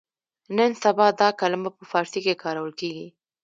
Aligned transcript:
نن 0.57 0.71
سبا 0.83 1.07
دا 1.21 1.27
کلمه 1.39 1.69
په 1.77 1.83
فارسي 1.91 2.19
کې 2.25 2.41
کارول 2.43 2.71
کېږي. 2.79 3.07